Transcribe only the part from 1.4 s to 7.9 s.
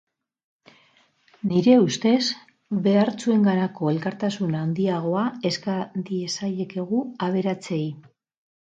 Nire ustez, behartsuenganako elkartasun handiagoa eska diezaiekegu aberatsei.